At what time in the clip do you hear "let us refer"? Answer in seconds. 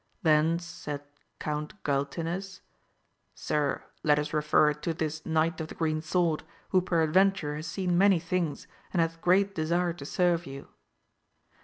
4.01-4.71